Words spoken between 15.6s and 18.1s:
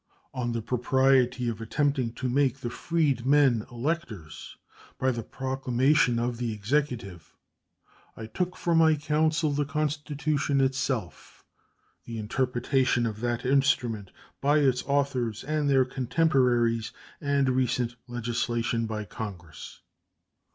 their contemporaries, and recent